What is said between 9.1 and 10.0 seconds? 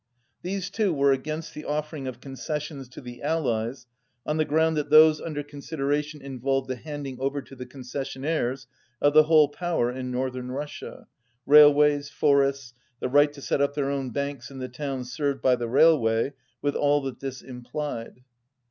the whole power